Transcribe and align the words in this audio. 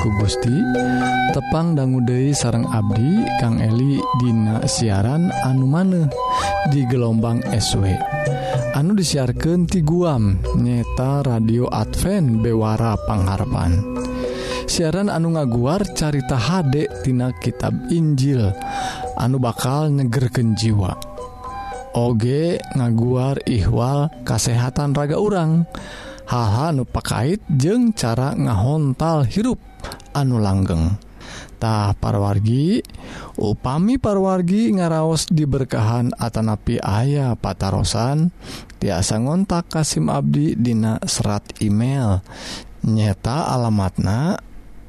ku 0.00 0.08
Gusti. 0.20 0.56
Tepang 1.32 1.76
dangguude 1.76 2.32
sarang 2.32 2.64
Abdi 2.70 3.24
Kang 3.40 3.60
Eli 3.60 4.00
Dina 4.20 4.64
siaran 4.64 5.28
anu 5.44 5.68
maneh 5.68 6.08
di 6.72 6.82
gelombang 6.88 7.44
SW 7.52 7.92
anu 8.76 8.92
disiarkan 8.92 9.64
ti 9.64 9.80
guam 9.80 10.36
nyeta 10.60 11.24
radio 11.24 11.64
Advent 11.72 12.44
Bewara 12.44 12.96
Pangharapan. 13.08 13.72
Siaran 14.68 15.08
anu 15.08 15.32
ngaguar 15.32 15.96
carita 15.96 16.36
Hdektina 16.36 17.32
tina 17.32 17.40
kitab 17.40 17.72
Injil 17.88 18.52
anu 19.16 19.40
bakal 19.40 19.88
nyegerken 19.88 20.52
jiwa. 20.52 20.92
Oge 21.96 22.60
ngaguar 22.76 23.40
ihwal 23.48 24.12
kasehatan 24.28 24.92
raga 24.92 25.16
urang. 25.16 25.64
Haha 26.26 26.74
nupakait 26.74 27.38
jeung 27.48 27.94
cara 27.94 28.34
ngahontal 28.34 29.24
hirup. 29.30 29.75
anu 30.14 30.40
langgengtah 30.40 31.96
parwargi 32.00 32.80
upami 33.36 34.00
parwargi 34.00 34.72
ngaraos 34.76 35.28
diberkahan 35.28 36.14
Atanapi 36.16 36.80
ayah 36.80 37.36
patarosan. 37.36 38.30
Tiasa 38.76 39.16
ngontak 39.16 39.72
Kasim 39.72 40.12
Abdi 40.12 40.52
Dina 40.56 41.00
serat 41.04 41.42
email. 41.64 42.20
Nyeta 42.86 43.50
alamatna 43.50 44.38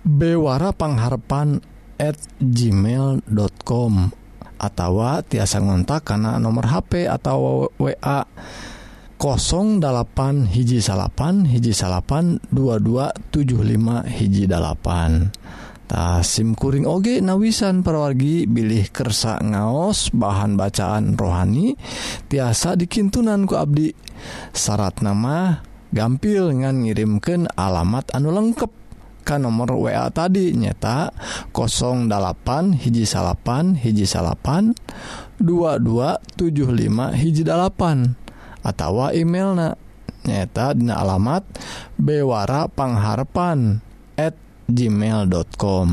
Bewara 0.03 0.71
pengharpan@ 0.71 1.77
gmail.com 2.37 3.93
atau 4.57 4.93
tiasa 5.25 5.61
ngontak 5.61 6.01
karena 6.05 6.41
nomor 6.41 6.65
HP 6.69 7.05
atau 7.05 7.69
wa 7.77 8.17
08 9.17 10.45
hiji 10.53 10.77
salapan 10.77 11.49
hiji 11.49 11.73
salapan 11.73 12.37
2275 12.53 14.05
hiji 14.05 14.45
8tah 14.45 16.21
SIMkuring 16.21 16.85
oge 16.85 17.17
nawisan 17.25 17.81
perwargi 17.81 18.45
bilih 18.45 18.93
kersa 18.93 19.41
ngaos 19.41 20.13
bahan 20.13 20.53
bacaan 20.53 21.17
rohani 21.17 21.73
tiasa 22.29 22.77
dikintunanku 22.77 23.57
Abdi. 23.57 23.89
Syarat 24.53 25.01
nama 25.01 25.65
gampil 25.89 26.53
ngan 26.53 26.85
ngirimkan 26.85 27.49
alamat 27.57 28.13
anu 28.13 28.29
lengkap 28.29 28.69
ke 29.25 29.35
nomor 29.41 29.73
WA 29.81 30.13
tadi 30.13 30.53
nyata 30.53 31.09
08 31.57 32.05
hiji 32.85 33.03
salapan 33.09 33.73
hiji 33.73 34.05
salapan 34.05 34.77
2275 35.41 37.17
hiji 37.17 37.43
8 37.43 38.26
atau 38.67 39.07
emailna. 39.15 39.79
Nyata 40.27 40.75
dina 40.75 40.99
alamat 40.99 41.47
bewara 41.95 42.67
pangharpan@ 42.67 43.87
gmail.com 44.67 45.87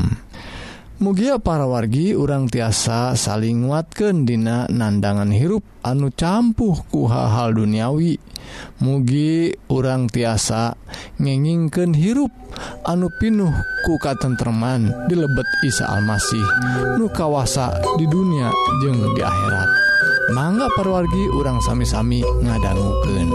Mugia 0.95 1.43
para 1.43 1.67
wargi 1.67 2.15
urang 2.15 2.47
tiasa 2.47 3.19
saling 3.19 3.67
nguatkan 3.67 4.23
dina 4.23 4.63
nandangan 4.71 5.27
hirup 5.27 5.59
anu 5.83 6.07
campuh 6.07 6.87
ku 6.87 7.03
hal-hal 7.11 7.51
duniawi. 7.51 8.15
Mugi 8.79 9.51
urang 9.67 10.07
tiasa 10.07 10.79
ngengingken 11.19 11.91
hirup 11.91 12.31
anu 12.87 13.11
pinuh 13.19 13.51
ku 13.83 13.99
katentreman 13.99 14.87
dilebet 15.11 15.47
Isa 15.67 15.83
Almasih 15.83 16.47
nu 16.95 17.11
kawasa 17.11 17.75
di 17.99 18.07
dunia 18.07 18.47
jeung 18.79 19.03
di 19.11 19.19
akhirat. 19.19 19.84
mangga 20.33 20.65
parwargi 20.73 21.29
urang 21.37 21.61
sami-sami 21.61 22.25
ngadangguken 22.41 23.29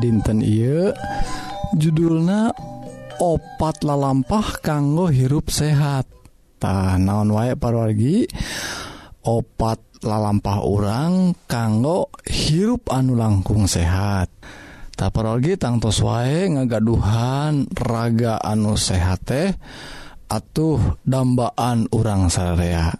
dinten 0.00 0.40
I 0.40 0.88
judulna 1.76 2.50
opat 3.20 3.84
lalampah 3.84 4.64
kanggo 4.64 5.12
hirup 5.12 5.52
sehattah 5.52 6.96
naon 6.96 7.36
waek 7.36 7.60
parwargi? 7.60 8.24
Opat 9.20 10.00
lalampah 10.00 10.64
orang 10.64 11.36
kanggo 11.44 12.08
hirup 12.24 12.88
anu 12.88 13.12
langkung 13.12 13.68
sehat. 13.68 14.32
Taparogi 14.96 15.60
tangtos 15.60 16.00
wae 16.00 16.48
ngagaduhan 16.48 17.68
raga 17.76 18.40
anu 18.40 18.80
sehat 18.80 19.20
teh 19.28 19.48
atuh 20.28 21.00
dambaan 21.04 21.88
urang 21.92 22.32
sarea 22.32 22.92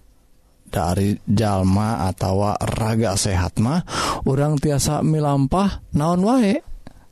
dari 0.70 1.18
jalma 1.26 2.08
atau 2.08 2.54
raga 2.56 3.18
sehat 3.18 3.58
mah 3.58 3.82
orang 4.24 4.56
tiasa 4.56 5.02
milampah 5.02 5.82
naon 5.92 6.22
wae? 6.24 6.69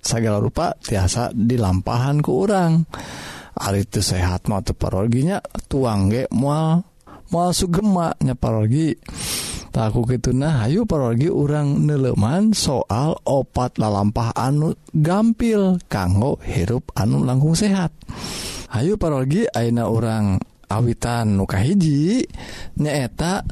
segala 0.09 0.41
rupa 0.41 0.73
tiasa 0.81 1.37
dilampahan 1.37 2.25
ke 2.25 2.31
urang. 2.33 2.89
Ari 3.59 3.85
itu 3.85 4.01
sehat 4.01 4.49
mau 4.49 4.65
parologinya 4.65 5.43
tuang 5.69 6.09
ge 6.09 6.25
mual 6.33 6.81
mual 7.29 7.51
sugemaknya 7.53 8.33
parologi 8.39 8.95
takku 9.75 10.07
gitu 10.09 10.33
nah 10.33 10.65
Ayu 10.65 10.89
parologi 10.89 11.29
urang 11.29 11.85
neleman 11.85 12.57
soal 12.57 13.19
opat 13.27 13.77
lalampah 13.77 14.33
anu 14.33 14.73
gampil 14.95 15.77
kanggo 15.91 16.41
hirup 16.41 16.89
anu 16.97 17.27
langkung 17.27 17.59
sehat. 17.59 17.93
Ayu 18.73 18.97
parologi 18.97 19.45
Aina 19.51 19.91
orang 19.91 20.39
awitan 20.69 21.35
muka 21.37 21.59
hiji 21.61 22.25
nyaeta 22.79 23.43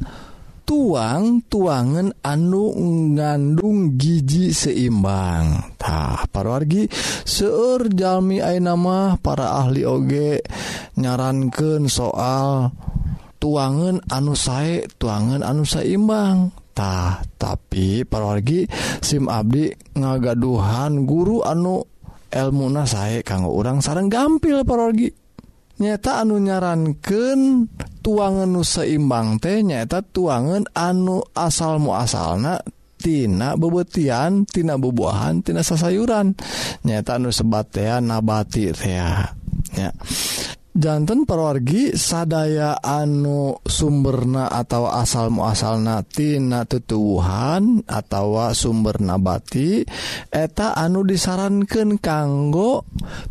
tuang 0.67 1.47
tuangan 1.47 2.11
anu 2.27 2.75
ngandung 3.15 3.95
gigi 3.95 4.51
seimbangtah 4.51 6.27
seueur 7.23 7.87
jalmi 7.95 8.43
Jami 8.43 8.45
Ainamah 8.45 9.23
para 9.23 9.63
ahli 9.63 9.87
oge 9.87 10.43
nyarankan 10.99 11.87
soal 11.87 12.75
tuangan 13.39 14.03
anu 14.11 14.35
sae 14.35 14.83
tuangan 14.99 15.47
anu 15.47 15.63
seimbangtah 15.63 17.23
tapi 17.39 18.03
parwargi 18.03 18.67
SIM 18.99 19.31
Abdi 19.31 19.71
ngagaduhan 19.95 21.07
guru 21.07 21.47
anu 21.47 21.87
elmuna 22.27 22.91
sae 22.91 23.23
kanggo 23.23 23.55
orang 23.55 23.79
sarang 23.79 24.11
gampil 24.11 24.67
parwargi 24.67 25.15
nyata 25.79 26.27
anu 26.27 26.43
nyarankan 26.43 27.71
tuangan 28.07 28.47
nu 28.47 28.63
seimbang 28.63 29.43
teh 29.43 29.67
nyaeta 29.67 29.99
tuangan 29.99 30.71
anu 30.79 31.27
asal 31.35 31.83
muasalna 31.83 32.63
tina 33.03 33.59
bebetian 33.59 34.47
tina 34.47 34.79
bubuahan 34.79 35.43
tina 35.43 35.67
sasayuran. 35.67 36.39
Nyata 36.87 37.19
nu 37.19 37.35
sebatean 37.35 38.07
nabati 38.07 38.71
teh 38.71 38.95
ya. 38.95 39.91
jantan 40.77 41.25
perwargi 41.25 41.97
sadaya 41.97 42.77
anu 42.85 43.57
sumberna 43.65 44.53
atau 44.53 44.93
asal 44.93 45.33
muasal 45.33 45.81
natina 45.81 46.69
tutuhan 46.69 47.81
atau 47.89 48.53
sumber 48.53 49.01
nabati 49.01 49.89
eta 50.29 50.77
anu 50.77 51.03
disarankan 51.03 51.97
kanggo 51.97 52.85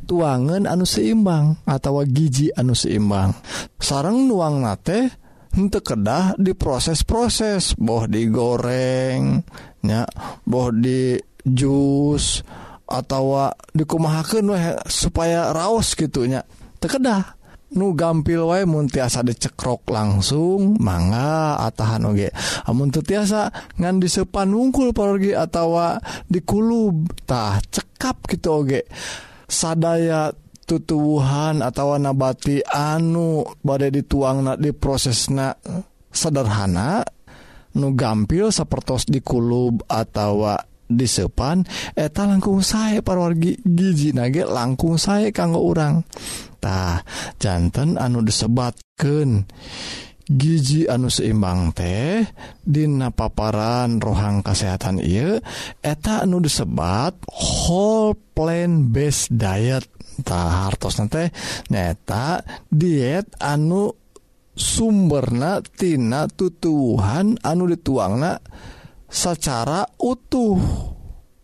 tuangan 0.09 0.65
anu 0.65 0.83
seimbang 0.89 1.61
atau 1.69 2.01
gigi 2.09 2.49
anu 2.49 2.73
seimbang. 2.73 3.31
Sarang 3.77 4.25
nuang 4.25 4.65
nate 4.65 5.13
untuk 5.55 5.95
kedah 5.95 6.35
diproses-proses 6.35 7.77
boh 7.79 8.09
digorengnya 8.09 10.03
boh 10.43 10.69
di 10.73 11.15
jus 11.45 12.41
atau 12.85 13.49
dikumahakan 13.71 14.81
supaya 14.85 15.53
raos 15.55 15.95
gitunya 15.95 16.43
tekedah 16.85 17.45
nu 17.73 17.97
gampil 17.97 18.45
wa 18.45 18.61
mun 18.63 18.85
dicekrok 18.87 19.89
langsung 19.89 20.77
manga 20.77 21.57
atahan 21.65 22.07
oge. 22.07 22.29
Amun 22.69 22.93
teu 22.93 23.01
tiasa 23.01 23.49
ngan 23.81 23.99
disepan 23.99 24.53
wungkul 24.53 24.93
pergi 24.93 25.33
atawa 25.33 25.97
dikulub 26.29 27.09
tah 27.25 27.57
cekap 27.59 28.29
gitu 28.29 28.63
oge. 28.63 28.81
Sadaya 29.49 30.29
tutuhan 30.65 31.61
atau 31.61 31.97
nabati 31.97 32.61
anu 32.65 33.45
badai 33.61 33.93
dituang 33.93 34.41
na 34.41 34.53
di 34.57 34.73
prosesna 34.73 35.53
sederhana 36.09 37.05
nu 37.75 37.93
gampil 37.93 38.49
sepertos 38.49 39.05
dikulub 39.05 39.83
atau 39.85 40.47
disepan 40.85 41.65
eta 41.97 42.29
langkung 42.29 42.61
saya 42.61 43.01
parwargi 43.01 43.57
gigi 43.65 44.13
nage 44.13 44.45
langkung 44.45 45.01
saya 45.01 45.33
kanggo 45.33 45.61
orangtah 45.65 47.01
jantan 47.41 47.97
anu 47.97 48.21
disebatken 48.21 49.49
gigi 50.25 50.89
anu 50.89 51.09
seimbang 51.09 51.73
teh 51.73 52.25
Dina 52.65 53.13
paparan 53.13 54.01
rohang 54.01 54.41
kesehatan 54.41 54.97
I 55.01 55.37
eta 55.81 56.25
anu 56.25 56.41
disebat 56.41 57.13
whole 57.29 58.17
plan 58.33 58.89
base 58.89 59.29
diet.tah 59.29 60.65
hartos 60.65 60.97
nanti 60.97 61.29
neta 61.69 62.41
diet 62.69 63.29
anu 63.37 63.93
sumbernatina 64.55 66.31
tutuhan 66.31 67.37
anu 67.43 67.63
dituangna 67.67 68.39
secara 69.09 69.85
utuh. 70.01 70.59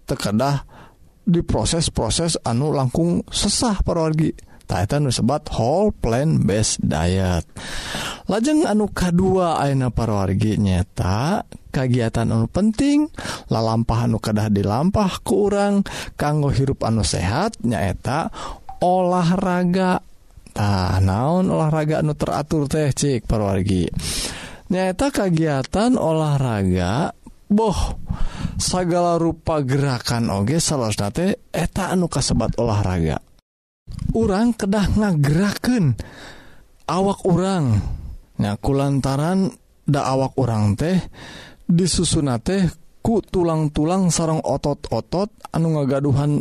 Tekedah 0.05 0.67
diproses-proses 1.23 2.41
anu 2.43 2.73
langkung 2.73 3.23
sesah 3.29 3.79
parorgi 3.85 4.51
Titan 4.71 5.03
disebat 5.03 5.51
whole 5.51 5.91
plant 5.91 6.47
based 6.47 6.79
diet. 6.79 7.43
Lajeng 8.31 8.63
anu 8.63 8.87
K2 8.87 9.43
Aina 9.59 9.91
parorgi 9.91 10.55
nyata 10.55 11.43
kegiatan 11.67 12.31
anu 12.31 12.47
penting 12.47 13.11
lalampah 13.51 14.07
anu 14.07 14.23
kedah 14.23 14.47
dilampah 14.47 15.19
ke 15.27 15.35
urang 15.35 15.83
kanggo 16.15 16.55
hirup 16.55 16.87
anu 16.87 17.03
sehat 17.03 17.59
nyaeta 17.67 18.31
olahraga. 18.79 19.99
Nah, 20.55 21.03
naon 21.03 21.51
olahraga 21.51 21.99
anu 21.99 22.15
teratur 22.15 22.71
teh 22.71 22.95
cik 22.95 23.27
parwargi. 23.27 23.91
Nyata 24.71 25.11
kegiatan 25.11 25.99
olahraga 25.99 27.11
boh 27.51 28.00
segala 28.56 29.19
rupa 29.19 29.59
gerakan 29.59 30.31
oge 30.31 30.63
salosnate 30.63 31.51
eta 31.51 31.92
anu 31.92 32.07
kasebat 32.07 32.56
olahraga. 32.56 33.19
Orang 34.15 34.56
kedah 34.56 34.95
ngageraken 34.95 36.00
awak 36.88 37.27
orang 37.27 37.83
nyaku 38.39 38.71
lantaran 38.71 39.51
da 39.83 40.07
awak 40.15 40.39
orang 40.39 40.80
teh 40.80 40.98
disusun 41.68 42.31
teh 42.39 42.71
ku 43.03 43.19
tulang-tulang 43.19 44.07
sarang 44.07 44.39
otot-otot 44.39 45.51
anu 45.51 45.75
ngagaduhan 45.75 46.39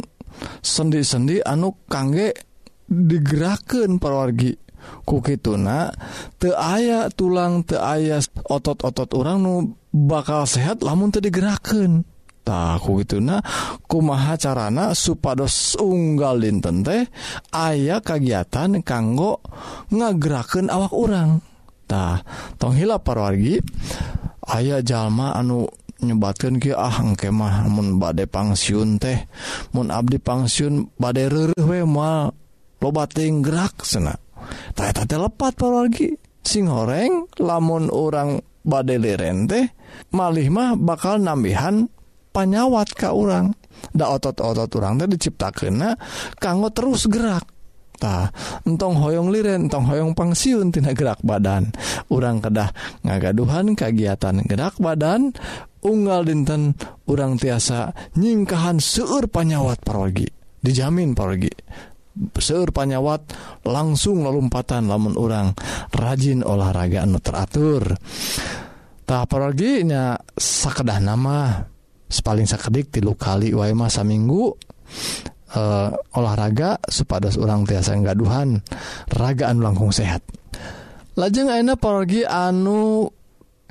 sendi-sendi 0.63 1.43
anu 1.43 1.75
kangge 1.91 2.37
digeraken 2.87 3.99
perwargi 3.99 4.70
kukituna 5.05 5.93
te 6.37 6.53
aya 6.55 7.09
tulang 7.13 7.67
te 7.67 7.77
aya 7.77 8.21
otot-otot 8.49 9.11
orang 9.17 9.39
nu 9.43 9.55
bakal 9.91 10.47
sehat 10.47 10.85
lamun 10.87 11.11
tadi 11.11 11.29
digerakkan 11.29 12.07
takku 12.47 13.05
gitu 13.05 13.21
nah 13.21 13.43
kumaha 13.85 14.35
carana 14.41 14.97
supados 14.97 15.77
unggal 15.77 16.41
dinten 16.41 16.83
teh 16.83 17.05
aya 17.53 18.01
kegiatan 18.01 18.81
kanggo 18.81 19.45
ngageraken 19.93 20.73
awak 20.73 20.93
orangtah 20.95 22.25
tonghila 22.57 22.99
parwargi 22.99 23.61
aya 24.51 24.81
jalma 24.81 25.37
anu 25.37 25.69
nyebatkan 26.01 26.57
ki 26.57 26.73
ah 26.73 26.97
kemah 27.13 27.69
mun 27.69 28.01
badai 28.01 28.25
pangsiun 28.25 28.97
teh 28.97 29.29
mun 29.77 29.93
Abdi 29.93 30.17
pangsiun 30.17 30.97
badai 30.97 31.29
we 31.61 31.85
mal 31.85 32.33
lobating 32.81 33.45
gerak 33.45 33.85
senak 33.85 34.17
lepat 34.77 35.55
lagi 35.65 36.17
sing 36.41 36.67
goreng 36.67 37.29
lamun 37.41 37.93
orang 37.93 38.41
badai 38.65 39.01
lerente 39.01 39.77
malih 40.13 40.49
mah 40.49 40.77
bakal 40.77 41.21
nambihan 41.21 41.89
panyawat 42.31 42.95
ka 42.95 43.13
orang 43.13 43.53
da 43.91 44.13
otot-otot 44.13 44.71
orang 44.79 45.01
tadi 45.01 45.17
dicipta 45.17 45.49
kena 45.51 45.97
kanggo 46.39 46.71
terus 46.71 47.09
gerak. 47.09 47.47
Ta, 48.01 48.33
entong 48.65 48.97
hoyong 48.97 49.29
liren 49.29 49.69
entong 49.69 49.85
hoyong 49.85 50.17
pangsiun 50.17 50.73
tina 50.73 50.97
gerak 50.97 51.21
badan. 51.21 51.69
Orang 52.09 52.41
kedah 52.41 52.73
ngagaduhan 53.05 53.77
kegiatan 53.77 54.41
gerak 54.49 54.81
badan 54.81 55.37
unggal 55.85 56.25
dinten 56.25 56.81
orang 57.05 57.37
tiasa 57.37 57.93
nyingkahan 58.17 58.81
seur 58.81 59.29
panyawat 59.29 59.85
parogi 59.85 60.25
dijamin 60.65 61.13
parogi. 61.13 61.53
seur 62.37 62.69
panyawat 62.71 63.33
langsung 63.65 64.25
lompatan 64.25 64.89
lamun 64.89 65.17
orang 65.17 65.57
rajin 65.95 66.45
olahraga 66.45 67.05
anu 67.05 67.19
teratur. 67.19 67.97
Tak 69.09 69.27
apalaginya 69.27 70.15
sakedah 70.39 70.99
nama 71.03 71.67
paling 72.19 72.47
sakedik 72.47 72.91
tilu 72.91 73.15
kali 73.15 73.55
wae 73.55 73.71
masa 73.71 74.03
minggu 74.03 74.51
uh, 74.51 74.51
eh, 75.55 75.91
olahraga 76.19 76.83
supados 76.91 77.39
orang 77.39 77.63
tiasa 77.63 77.95
gaduhan 78.03 78.59
ragaan 79.11 79.63
langkung 79.63 79.95
sehat. 79.95 80.23
Lajeng 81.15 81.51
enak 81.51 81.79
pergi 81.79 82.27
anu 82.27 83.07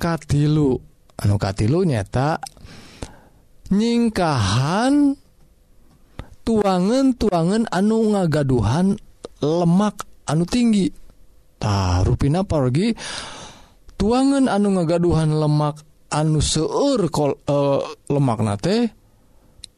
katilu 0.00 0.76
anu 1.20 1.36
katilu 1.36 1.84
nyata 1.84 2.40
nyingkahan 3.68 5.19
tuangan 6.50 7.14
tuangan 7.14 7.70
anu 7.70 8.10
ngagaduhan 8.10 8.98
lemak 9.38 10.02
anu 10.26 10.42
tinggi. 10.42 10.90
Ta 11.62 12.02
ruina 12.02 12.42
pergi 12.42 12.90
tuangan 13.94 14.50
anu 14.50 14.74
ngagaduhan 14.74 15.30
lemak 15.30 15.86
anu 16.10 16.42
seur 16.42 17.06
kol 17.06 17.38
eh, 17.46 17.54
uh, 17.54 17.78
lemak 18.10 18.42
nate 18.42 18.90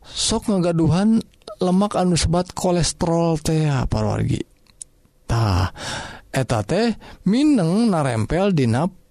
sok 0.00 0.48
ngagaduhan 0.48 1.20
lemak 1.60 1.92
anu 2.00 2.16
sebat 2.16 2.56
kolesterol 2.56 3.36
teh 3.44 3.68
ah, 3.68 3.84
pargitah 3.84 5.68
eta 6.32 6.64
teh 6.64 6.96
Mineng 7.28 7.92
narempel 7.92 8.56
dinap 8.56 9.02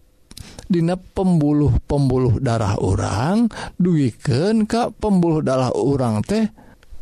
Dina 0.72 0.96
pembuluh 0.96 1.84
pembuluh 1.84 2.40
darah 2.40 2.80
orang 2.80 3.52
duwiken 3.76 4.64
Ka 4.64 4.88
pembuluh 4.88 5.44
darah 5.44 5.76
orang 5.76 6.24
teh 6.24 6.48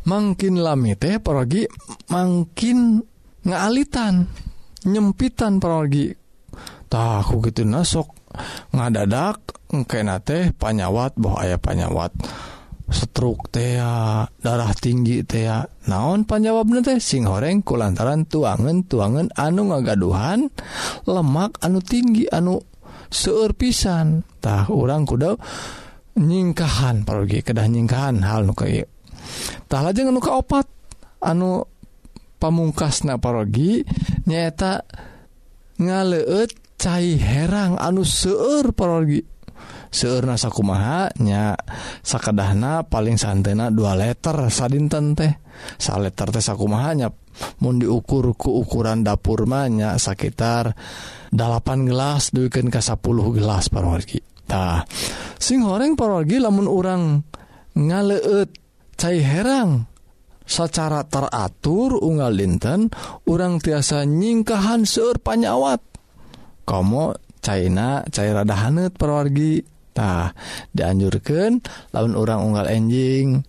makin 0.09 0.57
lami 0.57 0.97
teh 0.97 1.21
pergi 1.21 1.69
makin 2.09 2.97
ngaalitan 3.45 4.25
nyempitan 4.89 5.61
pergi 5.61 6.09
tahu 6.89 7.45
gitu 7.45 7.61
nasok 7.61 8.09
ngadadak 8.73 9.37
engkena 9.69 10.17
teh 10.17 10.49
panyawat 10.57 11.13
boh 11.15 11.37
aya 11.37 11.61
panyawat. 11.61 12.11
Stroke 12.89 13.53
teh 13.53 13.77
darah 14.41 14.73
tinggi 14.73 15.21
teh 15.21 15.45
naon 15.85 16.25
panjawabna 16.25 16.81
teh? 16.81 16.97
Sing 16.97 17.29
horeng 17.29 17.61
kulantaran 17.61 18.25
tuangan 18.25 18.81
tuangan 18.89 19.29
anu 19.37 19.69
ngagaduhan 19.69 20.49
lemak 21.05 21.61
anu 21.61 21.85
tinggi 21.85 22.25
anu 22.33 22.57
seueur 23.13 23.53
pisan. 23.53 24.25
Tah 24.41 24.65
orang 24.73 25.05
kuda 25.05 25.37
nyingkahan 26.17 27.05
pergi 27.05 27.45
kedah 27.45 27.69
nyingkahan 27.69 28.25
hal 28.25 28.49
nu 28.49 28.57
kayak 28.57 28.89
tah 29.69 29.81
lajeng 29.83 30.09
anu 30.11 30.21
kaopat? 30.21 30.65
Anu 31.19 31.67
pamungkas 32.39 33.03
naparogi 33.03 33.83
nyaeta 34.23 34.87
ngaleut 35.79 36.51
cair 36.79 37.19
herang 37.19 37.75
anu 37.75 38.07
seueur 38.07 38.71
parogi. 38.71 39.19
Seur 39.89 40.21
nasaku 40.21 40.61
mahanya 40.61 41.57
sakadahna 42.05 42.85
paling 42.85 43.17
santena 43.17 43.73
dua 43.73 43.97
letter 43.97 44.47
sadinten 44.53 45.17
teh. 45.17 45.33
Sa 45.75 45.99
letter 45.99 46.29
teh 46.31 46.39
sakumaha 46.39 46.93
mahanya 46.93 47.09
mau 47.59 47.75
diukur 47.75 48.31
ku 48.35 48.63
ukuran 48.63 49.03
dapur 49.03 49.43
mahnya 49.49 49.95
sekitar 49.99 50.71
8 51.31 51.89
gelas 51.89 52.31
duikan 52.31 52.71
ke 52.71 52.79
10 52.79 53.01
gelas 53.35 53.67
parogi. 53.67 54.19
Tah 54.45 54.85
sing 55.37 55.65
horeng 55.65 55.97
parogi 55.97 56.37
lamun 56.37 56.67
orang 56.69 57.01
ngaleut 57.75 58.49
cai 58.99 59.23
herang 59.23 59.87
secara 60.43 61.07
teratur 61.07 61.95
unggal 62.03 62.35
linten 62.35 62.91
orang 63.23 63.63
tiasa 63.63 64.03
nyingkahan 64.03 64.83
seur 64.83 65.15
panyawat. 65.23 65.79
Komo 66.67 67.15
China 67.39 68.03
cair 68.11 68.35
rada 68.35 68.51
hanet 68.59 68.99
perwargitah 68.99 70.35
dianjurkan 70.75 71.63
laun 71.95 72.13
orang 72.19 72.43
unggal 72.43 72.67
enjing 72.67 73.47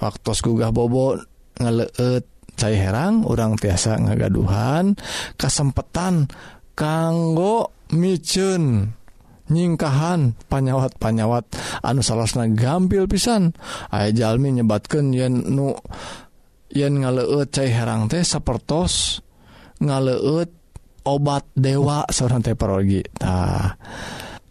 waktu 0.00 0.32
gugah 0.40 0.72
bobot 0.72 1.20
ngeleet 1.60 2.24
cair 2.56 2.80
herang 2.80 3.28
orang 3.28 3.60
tiasa 3.60 4.00
ngagaduhan 4.00 4.96
kesempatan 5.36 6.32
kanggo 6.72 7.76
micun 7.92 8.96
nyingkahan 9.50 10.38
panyawat-panyawat. 10.46 11.44
Anu 11.82 12.04
salahna 12.04 12.46
gampil 12.52 13.10
pisan. 13.10 13.56
Aya 13.90 14.14
Jalmi 14.14 14.54
nyebatkan 14.54 15.10
yen 15.10 15.50
nu 15.50 15.74
yen 16.70 17.02
ngaleut 17.02 17.50
cai 17.50 17.72
herang 17.72 18.06
teh 18.06 18.22
sapertos 18.22 19.24
ngaleut 19.82 20.50
obat 21.02 21.50
dewa 21.56 22.06
seorang 22.06 22.44
teh 22.44 22.54
parogi. 22.54 23.02
Tah 23.02 23.74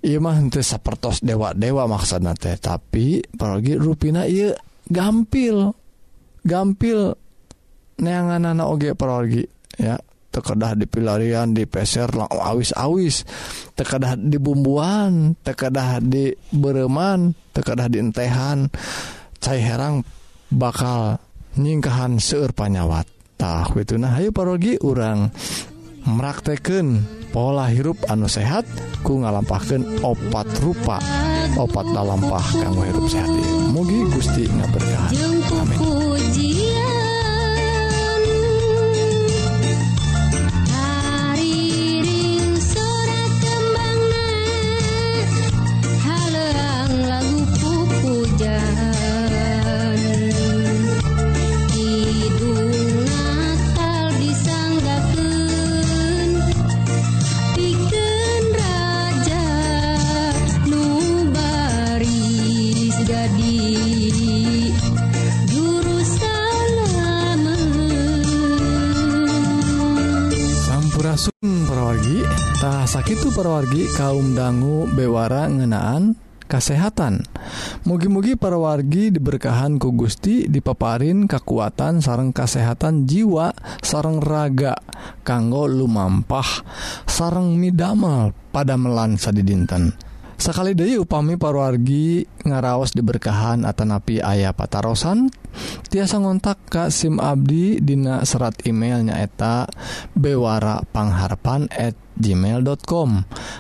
iya 0.04 0.18
mah 0.20 0.38
teh 0.52 0.66
sapertos 0.66 1.24
dewa 1.24 1.56
dewa 1.56 1.88
maksudna 1.88 2.36
teh 2.36 2.58
tapi 2.60 3.24
parogi 3.24 3.80
rupina 3.80 4.28
iya 4.28 4.52
gampil 4.90 5.72
gampil 6.44 7.16
neangan 8.02 8.50
anak 8.52 8.68
oge 8.68 8.90
parogi 8.98 9.46
ya. 9.80 9.96
tekedah 10.32 10.80
dipilarian 10.80 11.52
di 11.52 11.68
peser 11.68 12.08
awis-awis. 12.18 13.28
Tekedah 13.76 14.16
di 14.16 14.40
bumbuan 14.40 15.36
tekedah 15.44 16.00
di 16.00 16.32
bereman 16.56 17.36
tekedah 17.52 17.92
di 17.92 18.00
entehan. 18.00 18.72
Cai 19.38 19.60
herang 19.60 20.02
bakal 20.48 21.20
nyingkahan 21.60 22.18
seueur 22.18 22.56
panyawat. 22.56 23.06
Tah 23.36 23.68
itu 23.74 23.98
nah 23.98 24.16
ayo 24.22 24.30
parogi 24.30 24.78
urang 24.80 25.34
merakteken 26.06 27.02
pola 27.34 27.66
hirup 27.70 27.98
anu 28.06 28.30
sehat 28.30 28.70
ku 29.02 29.18
ngalampahkan 29.22 30.06
opat 30.06 30.48
rupa 30.62 31.02
opat 31.58 31.86
dalampah 31.90 32.46
kanggo 32.62 32.86
hirup 32.86 33.06
sehat. 33.10 33.32
Mugi 33.74 34.06
Gusti 34.14 34.46
ngaberkah 34.46 35.10
amin. 35.58 36.81
perwargitah 72.02 72.90
sakit 72.90 73.30
perwargi 73.30 73.86
kaum 73.94 74.34
dangu 74.34 74.90
bewara 74.90 75.46
ngenaan 75.46 76.18
kesehatan 76.50 77.22
mugi-mugi 77.86 78.34
perwargi 78.34 79.14
diberkahan 79.14 79.78
ku 79.78 79.94
Gusti 79.94 80.50
dipaparin 80.50 81.30
kekuatan 81.30 82.02
sarang 82.02 82.34
kesehatan 82.34 83.06
jiwa 83.06 83.54
sarang 83.86 84.18
raga 84.18 84.82
kanggo 85.22 85.70
lumampah 85.70 86.66
sarang 87.06 87.54
midamel 87.62 88.34
pada 88.50 88.82
melansa 88.82 89.30
di 89.30 89.46
dinten 89.46 89.94
sakali 90.42 90.74
deui 90.74 90.98
upami 90.98 91.38
parwargi 91.38 92.26
ngaraos 92.50 92.98
diberkahan 92.98 93.62
Atanapi 93.62 94.26
ayah 94.26 94.58
patarosan 94.58 95.30
tiasa 95.94 96.18
ngontak 96.18 96.58
Ka 96.66 96.90
SIM 96.90 97.22
Abdi 97.22 97.78
Dina 97.78 98.26
serat 98.26 98.58
emailnyaeta 98.66 99.70
bewarapangharpan@ 100.18 101.94
gmail.com 102.22 103.10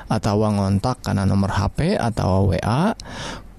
atau 0.09 0.35
ngontak 0.41 1.05
karena 1.05 1.25
nomor 1.25 1.53
HP 1.53 1.97
atau 1.97 2.53
wa 2.53 2.93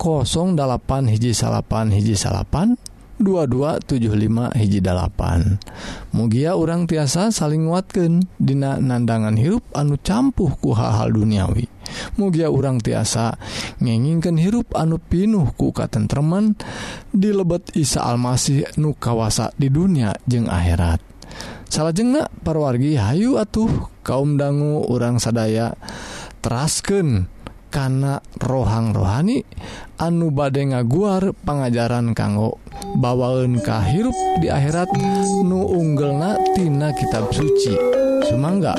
08 0.02 1.14
hiji 1.14 1.30
salapan 1.30 1.94
hiji 1.94 2.18
salapan 2.18 2.74
2275 3.22 4.58
hiji 4.58 4.80
8 4.82 6.12
mugia 6.12 6.58
orang 6.58 6.84
tiasa 6.90 7.32
saling 7.32 7.70
nguatkeun 7.70 8.26
Dina 8.36 8.76
nandangan 8.82 9.38
hirup 9.38 9.62
anu 9.72 9.96
campuh 9.96 10.50
ku 10.58 10.74
hal-hal 10.74 11.14
duniawi. 11.14 11.70
Mugia 12.18 12.50
orang 12.50 12.82
tiasa 12.82 13.38
ngengingkeun 13.78 14.38
hirup 14.38 14.68
anu 14.74 14.98
pinuh 14.98 15.50
ku 15.54 15.70
katentreman 15.70 16.58
di 17.10 17.30
lebet 17.30 17.70
Isa 17.78 18.04
Almasih 18.04 18.76
nu 18.78 18.92
kawasa 18.98 19.54
di 19.54 19.70
dunia 19.70 20.12
jeung 20.26 20.50
akhirat. 20.50 21.00
Salah 21.72 21.96
jengak 21.96 22.28
parwargi 22.44 23.00
Hayu 23.00 23.40
atuh 23.40 23.88
kaum 24.04 24.36
dangu 24.36 24.84
orang 24.84 25.16
sadaya 25.16 25.72
terasken 26.44 27.31
kana 27.72 28.20
rohang 28.36 28.92
rohani 28.92 29.40
anu 29.96 30.28
bade 30.28 30.60
ngaguar 30.60 31.32
pengajaran 31.42 32.12
kanggo 32.12 32.60
bawaun 33.00 33.56
kahirup 33.64 34.14
di 34.44 34.52
akhirat 34.52 34.92
nu 35.40 35.64
unggel 35.72 36.12
natina 36.20 36.92
kitab 36.92 37.32
suci 37.32 38.02
Sumangga 38.22 38.78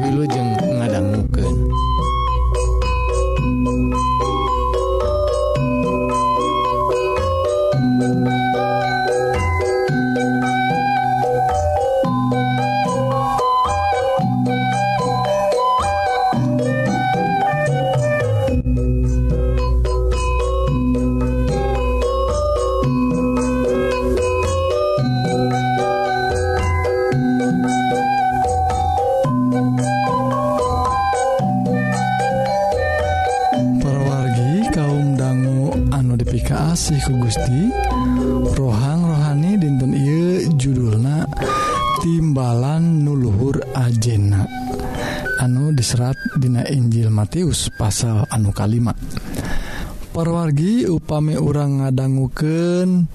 wilujeng 0.00 0.54
ngadangmuken. 0.78 1.83
kasih 36.44 37.00
ku 37.08 37.24
Gusti. 37.24 37.72
Rohang 38.54 39.02
rohani 39.08 39.56
dinten 39.56 39.96
I 39.96 40.46
judulna 40.54 41.24
timbalan 42.04 43.02
nuluhur 43.02 43.64
ajena. 43.72 44.44
Anu 45.40 45.74
diserat 45.74 46.14
Dina 46.38 46.62
Injil 46.68 47.10
Matius 47.10 47.72
pasal 47.74 48.28
anu 48.30 48.54
kalimat 48.54 48.94
perwargi 50.14 50.86
upami 50.86 51.34
orang 51.34 51.82
ngadangguken 51.82 53.10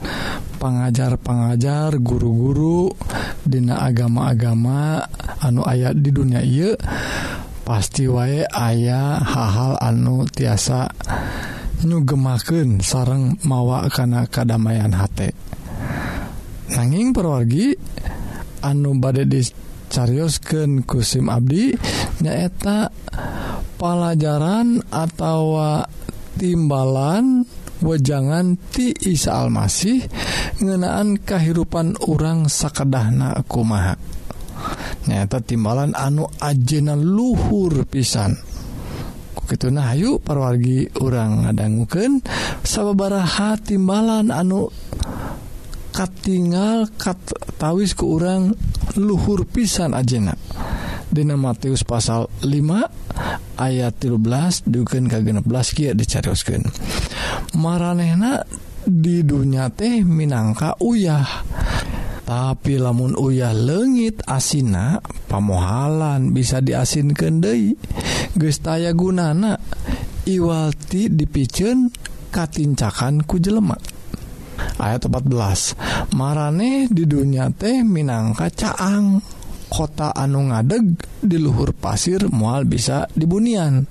pengajar-pengajar 0.59 1.95
guru-guru 2.03 2.91
Dina 3.39 3.79
agama-agama 3.87 5.07
anu 5.39 5.63
ayat 5.63 5.95
di 5.95 6.11
dunia 6.11 6.43
ia 6.43 6.75
pasti 7.63 8.03
wae 8.03 8.43
ayah 8.43 9.23
hal-hal 9.23 9.79
anu 9.79 10.27
tiasa 10.27 10.91
nyugemaken 11.85 12.83
sareng 12.83 13.39
mawa 13.47 13.87
karena 13.87 14.27
kedamaian 14.27 14.91
H 14.91 15.31
nanging 16.75 17.15
perwargi 17.15 17.73
anu 18.61 18.99
badai 18.99 19.25
dicariosken 19.25 20.83
kusim 20.83 21.31
Abdi 21.31 21.73
nyaeta 22.19 22.91
pelajaran 23.79 24.83
atau 24.91 25.55
timbalan 26.35 27.47
wejangan 27.79 28.59
ti 28.71 28.91
Isa 28.91 29.39
Almasih 29.39 30.03
ngenaan 30.59 31.19
kehidupan 31.23 31.95
orang 32.07 32.51
sakedahna 32.51 33.39
kumaha. 33.47 33.95
Nyata 35.07 35.39
timbalan 35.39 35.95
anu 35.95 36.27
ajena 36.43 36.93
luhur 36.99 37.87
pisan. 37.87 38.35
keuna 39.49 39.95
Ayu 39.95 40.21
parwargi 40.21 40.93
orang 41.01 41.49
ngadangguken 41.49 42.21
sababaraha 42.61 43.57
timbalan 43.57 44.29
anu 44.29 44.69
katingal 45.89 46.85
kattawis 46.95 47.97
ke 47.97 48.05
orang 48.05 48.53
luhur 48.95 49.49
pisan 49.49 49.97
ajena. 49.97 50.37
Dina 51.09 51.33
Matius 51.33 51.81
pasal 51.81 52.29
5 52.45 53.57
ayat 53.57 53.93
13 53.97 54.69
duken 54.69 55.09
ke16 55.09 55.73
kieu 55.73 55.97
dicariuskan 55.97 56.69
maranehna 57.57 58.45
di 58.85 59.25
dunia 59.25 59.73
teh 59.73 60.05
minangka 60.05 60.77
uyah. 60.81 61.45
Tapi 62.29 62.77
lamun 62.77 63.17
uyah 63.17 63.57
leungit 63.57 64.21
asina 64.29 65.01
pamohalan 65.25 66.29
bisa 66.29 66.61
diasinkeun 66.61 67.41
deui. 67.41 67.73
gestaya 68.39 68.95
gunana 68.95 69.59
Iwalti 70.23 71.11
dipicen 71.11 71.91
katincakan 72.31 73.27
ku 73.27 73.41
jelemak 73.41 73.99
ayat 74.79 75.07
14 75.07 76.15
marane 76.15 76.87
di 76.91 77.03
dunia 77.03 77.51
teh 77.51 77.83
minangka 77.83 78.47
caang. 78.51 79.19
Kota 79.69 80.09
anu 80.17 80.49
ngadeg 80.49 80.97
di 81.21 81.37
luhur 81.37 81.77
pasir 81.77 82.25
mual 82.33 82.65
bisa 82.65 83.05
dibunian. 83.13 83.85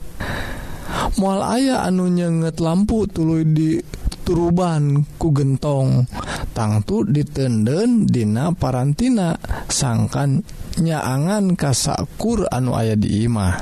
Mual 1.22 1.38
ayah 1.54 1.86
anu 1.86 2.10
nyenget 2.10 2.58
lampu 2.58 3.06
tulu 3.06 3.46
di 3.46 3.78
turuban 4.26 5.06
ku 5.14 5.30
gentong. 5.30 6.02
Tangtu 6.50 7.06
ditenden 7.06 8.10
dina 8.10 8.50
parantina 8.50 9.38
sangkan 9.70 10.42
nyaangan 10.82 11.54
kasakur 11.54 12.50
anu 12.50 12.74
ayah 12.74 12.98
di 12.98 13.22
imah. 13.30 13.54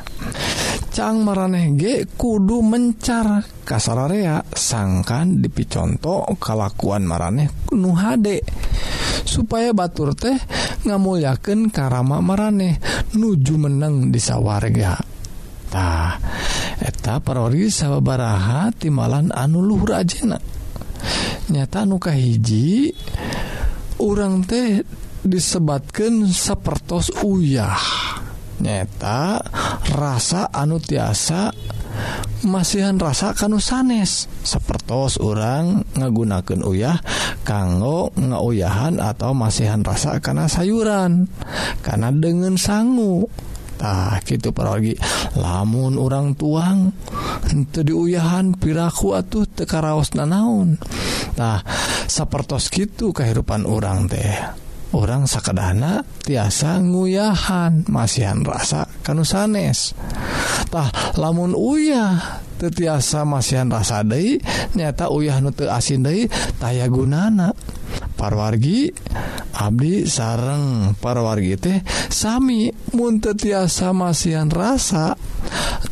Cang 0.97 1.29
maraneh 1.29 1.77
ge 1.77 2.09
kudu 2.09 2.65
mencar. 2.65 3.45
Kasararea 3.69 4.41
sangkan 4.49 5.45
dipiconto 5.45 6.25
kalakuan 6.41 7.05
maraneh 7.05 7.69
nu 7.77 7.93
hade. 7.93 8.41
Supaya 9.29 9.77
batur 9.77 10.17
teh 10.17 10.41
ngamulyakeun 10.89 11.69
karama 11.69 12.25
maraneh 12.25 12.81
nuju 13.13 13.61
menang 13.61 14.09
di 14.09 14.17
sawargatah 14.17 16.17
eta 16.81 17.21
parori 17.21 17.69
sababaraha 17.69 18.73
timalan 18.73 19.37
anu 19.37 19.61
Luhur 19.61 20.01
ajena. 20.01 20.41
Nyata 21.53 21.85
nuka 21.85 22.17
hiji 22.17 22.89
urang 24.01 24.49
teh 24.49 24.81
disebatkan 25.21 26.25
sepertos 26.33 27.13
uyah. 27.21 28.16
nyata 28.61 29.43
rasa 29.93 30.49
anu 30.53 30.81
tiasa 30.81 31.53
masihan 32.45 32.97
rasa 33.01 33.33
kanu 33.33 33.59
sanes. 33.59 34.29
Sepertos 34.45 35.19
orang 35.19 35.83
ngagunakan 35.97 36.61
uyah 36.63 36.99
kanggo 37.43 38.13
ngeuyahan 38.15 39.01
atau 39.01 39.33
masihan 39.33 39.81
rasa 39.83 40.21
karena 40.21 40.47
sayuran 40.47 41.27
karena 41.81 42.13
dengan 42.13 42.55
sangu. 42.61 43.27
Tah 43.77 44.25
gitu 44.25 44.57
pergi 44.57 44.97
lamun 45.37 46.01
orang 46.01 46.33
tuang 46.33 46.97
itu 47.53 47.85
diuyahan 47.85 48.57
piraku 48.57 49.13
atuh 49.13 49.45
tekaraos 49.45 50.17
nanaun 50.17 50.81
tah 51.37 51.61
sepertos 52.09 52.73
gitu 52.73 53.13
kehidupan 53.13 53.69
orang 53.69 54.09
teh. 54.09 54.65
orang 54.95 55.27
sakedhana 55.27 56.07
tiasa 56.23 56.79
nguyahan 56.79 57.87
masihan 57.91 58.43
rasa 58.47 58.87
kan 59.03 59.19
sanestah 59.23 61.17
lamun 61.19 61.57
uyah 61.57 62.45
tetiasa 62.57 63.29
masihan 63.29 63.69
rasa 63.69 64.01
Dei 64.03 64.41
nyata 64.73 65.13
uyah 65.13 65.39
nute 65.45 65.69
asin 65.69 66.05
Dei 66.05 66.27
taya 66.57 66.89
gunana. 66.89 67.53
Parwargi 68.17 68.89
Abdi 69.61 70.09
sareng. 70.09 70.97
Parwargi 70.97 71.55
teh 71.61 71.79
Sami 72.09 72.73
munte 72.97 73.37
tiasa 73.37 73.93
masihan 73.93 74.49
rasa 74.49 75.13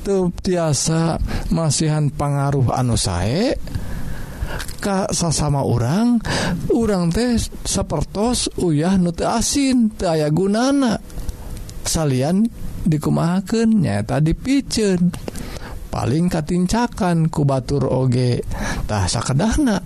te 0.05 0.33
tiasa 0.41 1.21
masihan 1.53 2.09
pengaruh 2.09 2.73
anu 2.73 2.97
sae 2.97 3.57
Ka 4.79 5.09
sasama 5.11 5.65
orang 5.65 6.21
urang 6.73 7.09
teh 7.09 7.41
sepertos 7.65 8.53
uyah 8.61 9.01
nute 9.01 9.25
asin 9.25 9.93
aya 10.05 10.29
gunana. 10.29 11.01
Salian 11.85 12.45
dikumahaken 12.85 13.85
nyata 13.85 14.21
dipicen. 14.21 15.13
Paling 15.89 16.27
katincakan 16.27 17.31
kubatur 17.31 17.87
ogetah 17.87 19.07
sakedahna. 19.07 19.79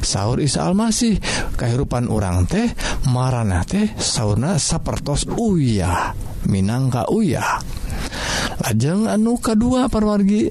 Sahur 0.00 0.40
Isa 0.40 0.64
Almasih 0.64 1.20
kehidupan 1.54 2.08
orang 2.08 2.48
teh 2.48 2.72
marana 3.12 3.60
teh 3.68 3.92
sauna 4.00 4.56
sapertos 4.56 5.28
uyah 5.28 6.16
Minangka 6.48 7.08
uyah. 7.08 7.60
Lajeng 8.64 9.08
anu 9.08 9.40
kedua 9.40 9.88
perwargi 9.88 10.48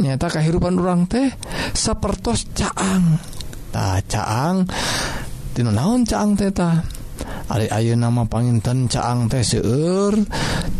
nyata 0.00 0.32
kehidupan 0.32 0.80
orang 0.80 1.04
teh 1.06 1.28
sapertos 1.76 2.48
caang. 2.56 3.20
Tak 3.70 4.10
caang. 4.10 4.66
Tino 5.54 5.70
naon 5.70 6.02
caang 6.08 6.34
teta 6.34 7.00
Ari 7.50 7.66
ayo 7.66 7.98
nama 7.98 8.24
panginten 8.30 8.86
caang 8.86 9.26
teh 9.26 9.42
seueur. 9.42 10.14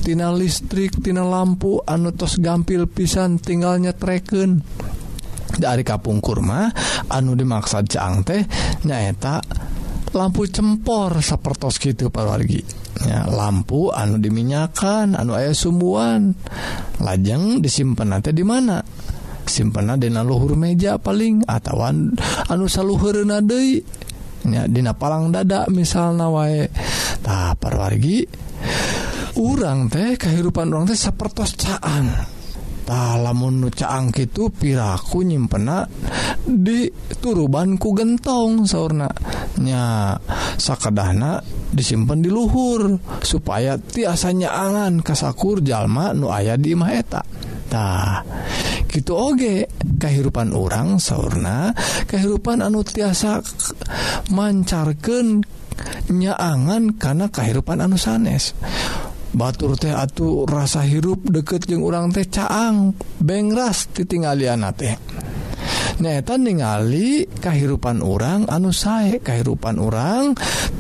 Tina 0.01 0.31
listrik 0.31 1.03
Tina 1.03 1.27
lampu 1.27 1.83
anutos 1.83 2.39
gampil 2.39 2.87
pisan 2.87 3.43
tinggalnya 3.43 3.93
treken 3.93 4.63
dari 5.51 5.83
kapung 5.83 6.23
kurma 6.23 6.71
anu 7.11 7.35
dimaksad 7.35 7.91
caang 7.91 8.23
teh 8.23 8.47
nyaeta 8.87 9.43
lampu 10.15 10.47
cempor 10.47 11.19
sapertos 11.21 11.79
gitu 11.83 12.09
parwargi 12.09 12.63
ya, 13.03 13.27
lampu 13.27 13.91
anu 13.91 14.23
diminyakan 14.23 15.19
anu 15.19 15.35
ayah 15.35 15.55
sumbuan. 15.55 16.39
Lajeng 17.03 17.59
disimpan 17.59 18.15
nanti 18.15 18.31
di 18.31 18.47
mana? 18.47 18.79
simpenadina 19.51 20.23
luhur 20.23 20.55
meja 20.55 21.03
paling 21.03 21.43
atauwan 21.51 22.15
anusa 22.47 22.87
luhur 22.87 23.27
nya 24.41 24.65
Dina 24.65 24.97
palang 24.97 25.29
dada 25.29 25.69
misal 25.69 26.17
na 26.17 26.33
waetah 26.33 27.59
parwargi 27.61 28.25
urang 29.37 29.93
teh 29.93 30.17
kehidupan 30.17 30.73
orang 30.73 30.89
teh 30.89 30.97
tah 32.91 33.15
lamun 33.23 33.63
nucaang 33.63 34.11
itu 34.17 34.51
piraku 34.51 35.23
nyimpenak 35.23 35.87
di 36.43 36.91
turubanku 37.23 37.95
gentong 37.95 38.67
saunanya 38.67 40.17
sakadahna 40.59 41.39
disimpen 41.71 42.19
di 42.19 42.33
luhur 42.33 42.99
supaya 43.23 43.79
tiasanya 43.79 44.51
angan 44.51 45.07
kasakur 45.07 45.63
jalma 45.63 46.11
nu 46.11 46.35
aya 46.35 46.59
di 46.59 46.75
maetatah 46.75 48.27
gitu 48.91 49.15
oge. 49.15 49.71
Kehidupan 50.01 50.51
orang 50.51 50.99
sauna 50.99 51.71
kehidupan 52.11 52.61
anu 52.61 52.83
tiasa 52.83 53.39
mancarkan 54.35 55.47
nyaangan 56.11 56.99
karena 56.99 57.27
kehidupan 57.31 57.81
anu 57.81 57.97
sanes. 57.97 58.53
Batur 59.31 59.79
teh 59.79 59.95
atuh 59.95 60.43
rasa 60.43 60.83
hirup 60.83 61.23
deket 61.23 61.71
jeung 61.71 61.87
urang 61.87 62.11
teh 62.11 62.27
caang 62.27 62.99
bengras 63.23 63.87
ditinggalian 63.95 64.67
teh. 64.75 64.99
nyaeta 66.01 66.41
ningali 66.41 67.29
kehidupan 67.29 68.01
orang 68.01 68.49
anu 68.49 68.73
sae 68.73 69.21
kehidupan 69.21 69.77
orang 69.77 70.33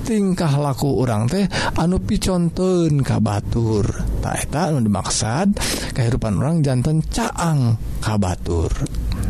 tingkah 0.08 0.50
laku 0.56 1.04
orang 1.04 1.28
teh 1.28 1.44
anu 1.76 2.00
piconten 2.00 3.04
ka 3.04 3.20
Batur. 3.20 3.84
Taketa 4.24 4.72
anu 4.72 4.80
dimaksad 4.80 5.54
kehidupan 5.92 6.40
orang 6.40 6.64
jantan 6.64 7.04
caang 7.04 7.76
ka 8.00 8.16
Batur. 8.16 8.72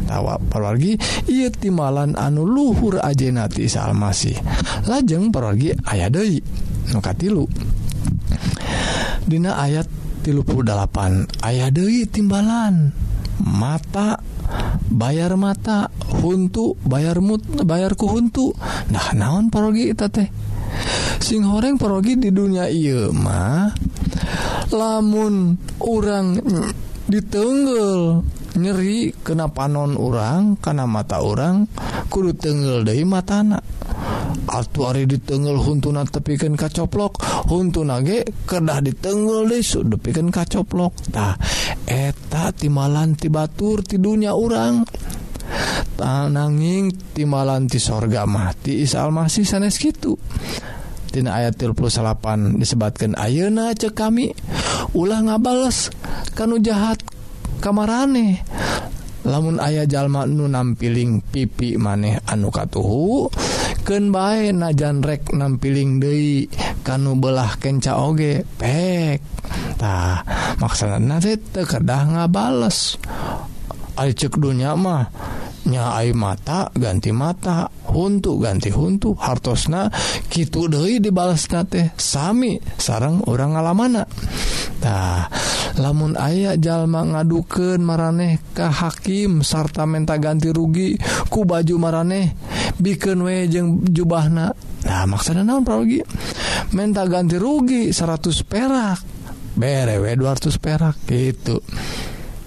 Tawa 0.07 0.39
perwargi 0.39 0.95
ia 1.31 1.51
timalan 1.51 2.19
anu 2.19 2.43
luhur 2.43 2.99
ajenati 2.99 3.71
salmasih 3.71 4.35
lajeng 4.91 5.31
perwargi 5.31 5.71
aya 5.87 6.11
Dei 6.11 6.35
nuka 6.91 7.15
tilu 7.15 7.47
Dina 9.23 9.55
ayat 9.55 9.87
38 10.27 11.47
ayah 11.47 11.71
Dei 11.71 12.03
timbalan 12.11 12.91
mata 13.47 14.19
bayar 14.91 15.39
mata 15.39 15.89
huntu 16.21 16.75
bayar 16.83 17.23
mut 17.23 17.43
bayarku 17.63 18.11
huntu. 18.11 18.53
Nah 18.91 19.15
naon 19.15 19.49
parogi 19.49 19.91
eta 19.91 20.11
teh? 20.11 20.29
Sing 21.21 21.45
horeng 21.47 21.77
parogi 21.77 22.17
di 22.17 22.31
dunia 22.33 22.67
ieu 22.71 23.13
mah 23.15 23.71
lamun 24.71 25.59
orang 25.83 26.39
ditenggel 27.11 28.23
nyeri 28.59 29.15
kena 29.23 29.51
panon 29.51 29.95
orang 29.95 30.59
karena 30.59 30.87
mata 30.87 31.23
orang 31.23 31.67
kudu 32.11 32.35
tenggel 32.35 32.83
dari 32.83 33.07
matana. 33.07 33.63
Altu 34.51 34.87
Ari 34.87 35.07
ditengel 35.07 35.57
huntuna 35.59 36.07
tepikan 36.07 36.59
kacoplok 36.59 37.23
huntu 37.49 37.87
nage 37.87 38.27
kedah 38.47 38.83
ditengel 38.83 39.47
desu 39.51 39.87
depikan 39.87 40.33
kacoploklah 40.33 41.39
eta 41.87 42.55
timalan 42.55 43.15
ti 43.15 43.29
Batur 43.31 43.83
tidurnya 43.83 44.35
urang. 44.35 44.87
Tananging 45.99 47.13
timalanti 47.13 47.77
sorga 47.77 48.25
mati 48.25 48.81
Isa 48.87 49.03
Almasih 49.03 49.45
sanes 49.45 49.77
gitu 49.77 50.17
Tina 51.11 51.43
ayat 51.43 51.59
38 51.59 52.55
disebatkan 52.55 53.19
ayeuna 53.19 53.75
cek 53.75 53.99
kami 53.99 54.31
ulah 54.95 55.19
ngabales 55.27 55.91
kanu 56.39 56.63
jahat 56.63 57.03
kamarane. 57.59 58.47
Lamun 59.27 59.59
ayah 59.59 59.85
jalma 59.91 60.25
nu 60.25 60.47
nampiling 60.47 61.21
pipi 61.21 61.75
maneh 61.77 62.23
anu 62.31 62.49
katuhu 62.49 63.27
ken 63.85 64.13
bae 64.15 64.53
najanrek 64.53 65.33
nampiling 65.33 66.01
Dei 66.01 66.47
kanu 66.85 67.17
belah 67.17 67.57
kenca 67.57 68.01
oge 68.01 68.45
pek. 68.59 69.21
Tah 69.81 70.23
maksana 70.61 71.01
nanti 71.01 71.37
tekedah 71.37 72.03
ngabales. 72.17 73.01
Ay 74.01 74.17
cek 74.17 74.41
dunya 74.41 74.73
mah 74.79 75.09
nyai 75.69 76.17
mata 76.17 76.73
ganti 76.73 77.13
mata 77.13 77.69
untuk 77.93 78.41
ganti 78.41 78.73
huntu 78.73 79.13
hartosna 79.13 79.93
gitu 80.33 80.71
deui 80.73 81.03
dibalas 81.03 81.45
teh 81.69 81.93
Sami 82.01 82.57
sarang 82.81 83.21
orang 83.29 83.53
ngalamantah 83.55 85.29
lamun 85.77 86.17
aya 86.17 86.57
jalma 86.57 87.05
ngaduken 87.05 87.85
maraneh 87.85 88.41
ka 88.57 88.73
hakim 88.73 89.45
sarta 89.45 89.85
menta 89.85 90.17
ganti 90.17 90.49
rugi 90.49 90.97
ku 91.29 91.45
baju 91.45 91.77
maraneh 91.77 92.33
bikin 92.81 93.23
we 93.23 93.47
jeung 93.47 93.85
jubahna. 93.87 94.57
Nah 94.89 95.05
maksudnya 95.05 95.45
naon 95.45 95.63
prologi 95.63 96.01
minta 96.73 97.05
ganti 97.05 97.37
rugi 97.37 97.93
100 97.93 98.33
perak. 98.49 98.99
Bere 99.55 100.01
we 100.01 100.17
200 100.17 100.57
perak 100.57 100.97
gitu. 101.05 101.61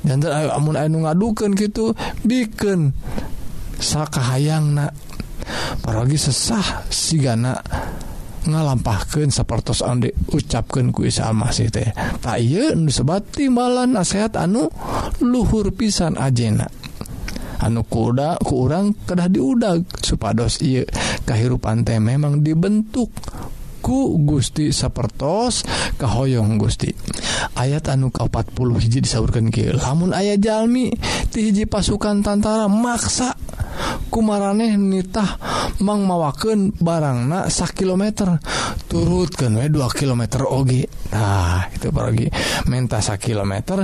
Dan 0.03 0.19
ayo 0.25 0.51
amun 0.51 0.75
anu 0.75 1.07
ngadukeun 1.07 1.55
gitu 1.55 1.95
bikin 2.25 2.91
sakahayangna. 3.79 4.91
Paragi 5.79 6.15
sesah 6.19 6.87
sigana 6.87 7.59
ngalampahkan 8.43 9.31
sepertos 9.31 9.79
ande 9.79 10.11
ucapkan 10.31 10.91
ku 10.91 11.07
Isa 11.07 11.31
Almasih 11.31 11.71
teh. 11.71 11.89
Tak 12.19 12.39
nu 12.75 12.91
sebat 12.91 13.31
timbalan 13.31 13.95
nasehat 13.95 14.35
anu 14.35 14.67
luhur 15.23 15.71
pisan 15.71 16.19
ajena. 16.19 16.67
anu 17.63 17.87
kuda 17.87 18.43
kurang 18.43 19.07
kedah 19.07 19.31
diudag. 19.31 19.87
Supados 20.03 20.59
I 20.59 20.83
kahirupan 21.23 21.87
teh 21.87 22.03
memang 22.03 22.43
dibentuk 22.43 23.09
ku 23.83 24.15
Gusti 24.23 24.71
sapertos 24.71 25.67
Kahoyong 25.99 26.55
Gusti. 26.55 26.87
Ayat 27.59 27.91
anu 27.91 28.11
ke 28.11 28.23
40 28.23 28.79
hiji 28.79 28.99
disaurkan 29.03 29.51
ke 29.51 29.75
lamun 29.75 30.15
ayah 30.15 30.39
Jalmi 30.39 30.87
ti 31.27 31.51
hiji 31.51 31.67
pasukan 31.67 32.23
tantara 32.23 32.71
maksa 32.71 33.35
kumaraneh 34.07 34.79
nitah 34.79 35.35
mang 35.83 36.07
mawaken 36.07 36.71
barangna 36.79 37.51
sak 37.51 37.75
kilometer. 37.75 38.39
Turutkan 38.87 39.59
we 39.59 39.67
2 39.67 39.99
kilometer 39.99 40.47
oge. 40.47 40.87
Nah 41.11 41.67
itu 41.67 41.91
pergi 41.91 42.31
menta 42.71 43.03
sak 43.03 43.27
kilometer 43.27 43.83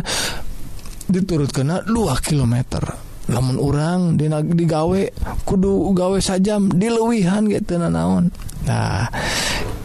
diturut 1.10 1.52
kena 1.52 1.84
2 1.84 1.92
kilometer. 2.24 3.09
namun 3.30 3.62
orang 3.62 4.18
dina 4.18 4.42
digawe 4.42 5.02
kudu 5.46 5.94
gawe 5.94 6.18
sajam 6.18 6.74
dilewihan 6.74 7.46
gitu 7.46 7.78
naon 7.78 8.34
nah 8.65 9.06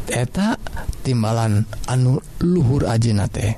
eta 0.08 0.56
timbalan 1.04 1.68
anu 1.86 2.18
luhur 2.40 2.88
ajina 2.88 3.28
teh 3.28 3.54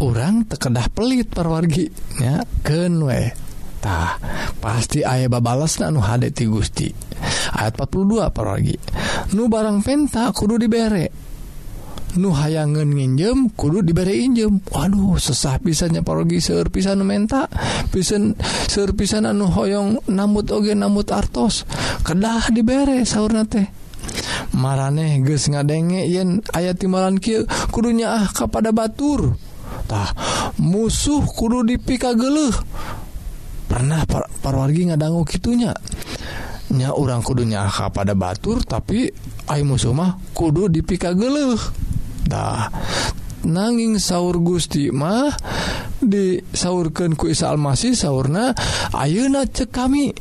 orang 0.00 0.48
tekedah 0.48 0.88
pelit 0.90 1.28
perwarginya 1.28 2.42
kewetah 2.64 4.16
pasti 4.58 5.04
ayah 5.04 5.30
babalas 5.30 5.78
anu 5.82 6.02
Hti 6.02 6.44
Gusti. 6.46 6.90
Ayat 7.58 7.74
42 7.74 8.30
pergi 8.30 8.76
nu 9.34 9.50
barang 9.50 9.82
penta 9.82 10.30
kudu 10.30 10.54
diberek 10.60 11.27
nu 12.16 12.32
hayangan 12.32 12.88
nginjem 12.88 13.52
kudu 13.52 13.84
diberre 13.84 14.16
injem 14.16 14.64
Waduh 14.72 15.20
sesah 15.20 15.60
pisannya 15.60 16.00
parogi 16.00 16.40
serpisan 16.40 17.04
menta. 17.04 17.50
Pisan 17.92 18.32
serpisan 18.70 19.28
anu 19.28 19.50
hoyong 19.50 20.08
namut 20.08 20.48
oge 20.48 20.72
namut 20.72 21.12
artos. 21.12 21.68
Kedah 22.06 22.48
dibere 22.54 23.04
sahurna 23.04 23.44
teh. 23.44 23.66
Maraneh 24.56 25.20
geus 25.20 25.52
ngadenge 25.52 26.08
yen 26.08 26.40
aya 26.56 26.72
timalan 26.72 27.20
kieu 27.20 27.44
kudunya 27.74 28.22
ah 28.22 28.24
kepada 28.30 28.72
batur. 28.72 29.36
Tah 29.84 30.14
musuh 30.56 31.24
kudu 31.24 31.64
dipika 31.64 32.16
geluh 32.16 32.52
pernah 33.68 34.00
par 34.08 34.32
parwargi 34.40 34.88
ngadangu 34.88 35.28
gitunya 35.28 35.76
nya. 36.72 36.88
Orang 36.96 37.20
kudunya 37.20 37.68
ah 37.68 37.72
kapada 37.72 38.16
batur 38.16 38.64
tapi 38.64 39.08
ai 39.48 39.64
musuh 39.64 39.96
mah 39.96 40.20
kudu 40.36 40.68
dipika 40.72 41.12
Tah 42.28 42.68
nanging 43.48 43.96
sauur 43.96 44.36
Gusti 44.44 44.92
mah 44.92 45.32
disaurkan 46.04 47.16
ku 47.16 47.32
Isa 47.32 47.48
Almasih 47.48 47.96
sauna 47.96 48.52
Ayeuna 48.92 49.48
cek 49.48 49.72
kami? 49.72 50.12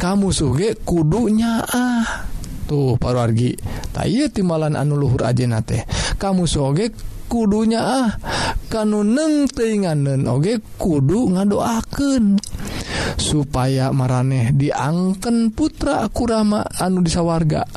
Kamu 0.00 0.32
suge 0.32 0.80
kudunya 0.80 1.60
ah 1.62 2.26
tuh 2.64 2.96
parargi 2.96 3.52
tay 3.92 4.32
timalan 4.32 4.74
anuluhur 4.80 5.28
ajena 5.28 5.60
teh. 5.60 5.84
Kamu 6.16 6.48
soge 6.48 6.90
kudunya 7.28 7.80
ah 7.84 8.08
kan 8.72 8.88
neng 8.88 10.24
oge 10.32 10.64
kudu 10.80 11.36
ngadoaken 11.36 12.40
supaya 13.20 13.92
maraneh 13.92 14.56
diangken 14.56 15.52
putra 15.52 16.08
kurama 16.08 16.64
anu 16.80 17.04
disawarga 17.04 17.68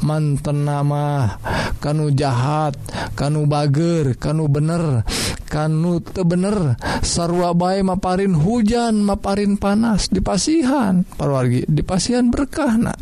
manten 0.00 0.64
nama 0.64 1.36
kanu 1.84 2.08
jahat. 2.16 2.74
kanu 3.18 3.50
bager 3.50 4.14
kanu 4.14 4.46
bener 4.46 5.02
kanu 5.50 5.98
te 5.98 6.22
bener. 6.22 6.78
Sarwa 7.02 7.50
bae 7.56 7.82
maparin 7.82 8.36
hujan 8.36 9.02
maparin 9.02 9.58
panas 9.58 10.06
dipasihan 10.12 11.02
parwargi 11.18 11.66
dipasihan 11.66 12.30
berkah 12.30 12.78
na. 12.78 12.94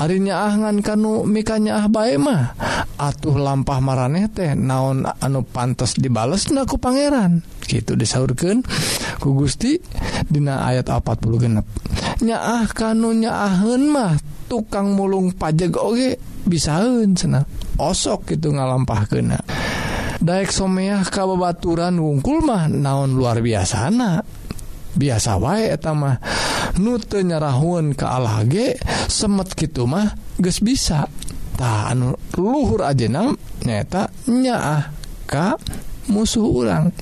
Harinya 0.00 0.50
ahngan 0.50 0.82
kanu 0.82 1.28
mikanya 1.28 1.84
ah 1.84 1.86
bae 1.86 2.18
mah. 2.18 2.58
Atuh 2.98 3.36
lampah 3.38 3.78
maraneh 3.78 4.26
teh 4.32 4.56
naon 4.56 5.06
anu 5.06 5.46
pantas 5.46 5.94
dibales 5.94 6.50
naku 6.50 6.80
pangeran. 6.80 7.44
Gitu 7.62 7.94
disaurkan 7.94 8.66
ku 9.22 9.36
Gusti 9.36 9.78
dina 10.26 10.66
ayat 10.66 10.90
40 10.90 11.38
genep. 11.38 11.66
Nyaah 12.24 12.66
kanunya 12.72 13.30
ahun 13.30 13.94
mah 13.94 14.16
tukang 14.50 14.98
mulung 14.98 15.30
pajak 15.30 15.78
oge 15.78 16.18
bisaun 16.48 17.14
senang 17.14 17.46
osok 17.80 18.36
itu 18.36 18.52
ngalampah 18.52 19.02
kena 19.08 19.40
Daek 20.20 20.52
someah 20.52 21.00
kabaturan 21.08 21.96
wungkul 21.96 22.44
mah 22.44 22.68
naon 22.68 23.16
luar 23.16 23.40
biasana. 23.40 24.20
Biasa 24.92 25.40
wae 25.40 25.72
etamah 25.72 26.20
nute 26.76 27.24
nyerahun 27.24 27.96
ke 27.96 28.04
alage 28.04 28.76
semet 29.08 29.48
gitu 29.56 29.88
mah 29.88 30.12
ges 30.36 30.60
bisa. 30.60 31.08
Ta 31.56 31.88
anu 31.88 32.12
luhur 32.36 32.84
ajenam 32.84 33.32
nyata 33.64 34.12
nyaah 34.28 34.92
ka 35.24 35.56
musuh 36.12 36.44
urang. 36.44 36.92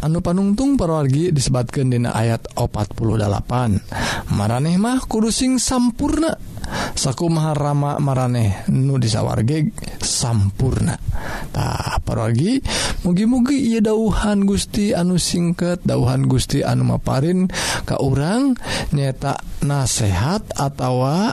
Anu 0.00 0.24
panungtung 0.24 0.80
perwargi 0.80 1.36
disebatkan 1.36 1.92
dina 1.92 2.16
ayat 2.16 2.56
48 2.56 4.32
maraneh 4.32 4.80
mah 4.80 5.04
kudu 5.04 5.28
sing 5.28 5.60
sampurna. 5.60 6.55
sakumaha 6.94 7.52
Rama 7.56 7.98
maraneh 8.00 8.68
nu 8.72 8.96
disawarge 9.00 9.72
sampurnatah 10.00 11.98
paragi 12.02 12.60
mugi-mugi 13.02 13.74
ia 13.74 13.80
dauhan 13.80 14.44
Gusti 14.46 14.92
anu 14.94 15.18
singket 15.20 15.82
dauhan 15.82 16.26
Gusti 16.26 16.62
anu 16.62 16.86
Maparin 16.86 17.48
Ka 17.86 17.98
urang 18.02 18.58
nyetak 18.94 19.42
nasehat 19.62 20.50
atautawa 20.56 21.30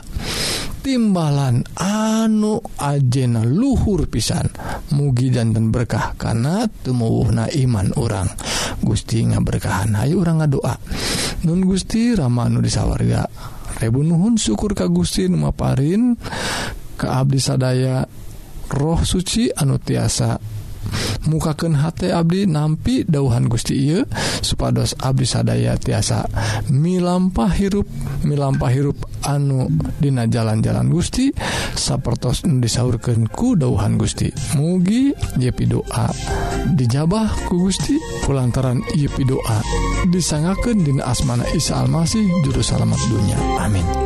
timbalan 0.84 1.64
anu 1.80 2.60
ajena 2.76 3.40
luhur 3.40 4.04
pisan. 4.04 4.44
Mugi 4.92 5.32
jantan 5.32 5.72
berkah 5.72 6.12
karena 6.20 6.68
tumuwuhna 6.68 7.48
iman 7.64 7.96
orang 7.96 8.28
Gusti 8.84 9.24
nga 9.24 9.40
berkahan 9.40 9.96
Ayu 9.96 10.20
orang 10.20 10.44
nga 10.44 10.48
doa 10.50 10.74
Nun 11.48 11.64
Gusti 11.64 12.12
Ramanu 12.12 12.60
disawarga. 12.60 13.53
Rebunuhun 13.78 14.38
syukur 14.38 14.74
ka 14.78 14.86
Gusti 14.86 15.26
Numaparin 15.26 16.14
ke 16.94 17.06
Abdi 17.10 17.42
sadaya 17.42 18.06
roh 18.70 19.00
suci 19.02 19.50
anu 19.50 19.82
tiasa 19.82 20.38
mukaken 21.28 21.76
H 21.78 22.10
Abdi 22.12 22.46
nampi 22.48 23.04
dauhan 23.04 23.48
Gusti 23.48 23.74
Ieu 23.76 24.04
supados 24.44 24.94
Abdi 25.00 25.24
sadaya 25.24 25.76
tiasa 25.80 26.28
milampah 26.68 27.52
hirup 27.52 27.88
milampah 28.24 28.70
hirup 28.72 28.98
anu 29.24 29.72
Dina 30.00 30.28
jalan-jalan 30.28 30.92
Gusti 30.92 31.32
sapertos 31.74 32.44
disaurkanku 32.44 33.56
dauhan 33.56 33.96
Gusti. 33.96 34.28
Mugi 34.56 35.16
Yepi 35.40 35.64
doa 35.68 36.12
dijabah 36.76 37.48
ku 37.48 37.68
Gusti 37.68 37.96
pulantaran 38.24 38.84
Yepi 38.92 39.24
doa 39.24 39.58
disangaken 40.12 40.84
Dina 40.84 41.08
asmana 41.08 41.44
Isa 41.56 41.80
Almasih 41.80 42.24
juru 42.44 42.60
salamet 42.60 43.00
dunya 43.08 43.36
amin. 43.60 44.03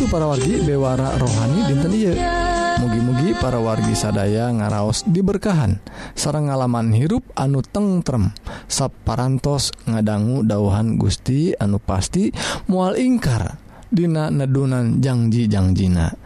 Kitu 0.00 0.16
para 0.16 0.32
wargi 0.32 0.64
bewara 0.64 1.12
rohani 1.20 1.60
dinten 1.68 1.92
ieu. 1.92 2.16
Mugi-mugi 2.80 3.36
para 3.36 3.60
wargi 3.60 3.92
sadaya 3.92 4.48
ngaraos 4.48 5.04
diberkahan. 5.04 5.76
Sarang 6.16 6.48
ngalaman 6.48 6.96
hirup 6.96 7.20
anu 7.36 7.60
tengrem 7.60 8.32
saparantos 8.64 9.76
ngadanggu 9.84 10.48
dauhan 10.48 10.96
Gusti 10.96 11.52
anu 11.52 11.76
pasti 11.76 12.32
mual 12.64 12.96
ingkar. 12.96 13.60
Dina 13.92 14.32
nedunan 14.32 15.04
janjijangjiina 15.04 16.16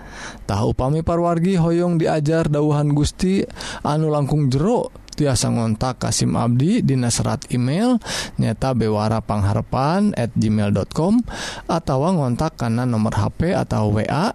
tahu 0.46 0.76
pami 0.76 1.00
parwargi 1.02 1.56
Hoong 1.58 1.98
diajar 1.98 2.46
dauhan 2.46 2.92
Gusti 2.92 3.42
anu 3.82 4.12
langkung 4.12 4.52
jeruk 4.52 4.92
tiasa 5.14 5.50
ngontak 5.50 6.02
Kasim 6.02 6.34
Abdi 6.34 6.82
Dina 6.82 7.08
serat 7.08 7.46
email 7.54 7.96
nyata 8.36 8.74
bewara 8.74 9.22
pangharpan 9.22 10.12
at 10.18 10.34
gmail.com 10.34 11.22
atau 11.70 11.98
ngontak 12.10 12.58
karena 12.58 12.84
nomor 12.84 13.14
HP 13.14 13.54
atau 13.54 13.94
WA 13.94 14.34